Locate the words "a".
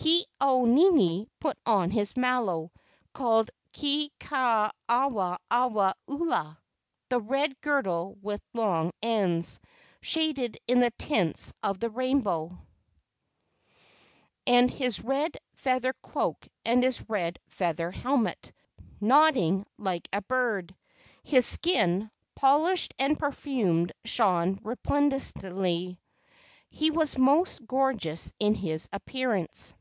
20.12-20.22